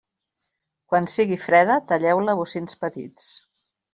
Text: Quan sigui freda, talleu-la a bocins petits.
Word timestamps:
Quan 0.93 1.07
sigui 1.15 1.37
freda, 1.43 1.75
talleu-la 1.91 2.35
a 2.37 2.41
bocins 2.41 2.79
petits. 2.87 3.31